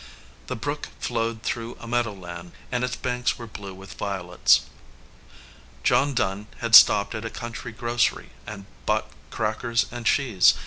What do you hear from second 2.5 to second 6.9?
and its banks were blue with violets. John Dunn had